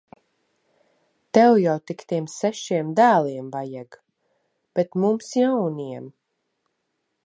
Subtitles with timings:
[1.37, 4.01] Tev jau tik tiem sešiem dēliem vajag!
[4.81, 6.15] Bet mums jauniem.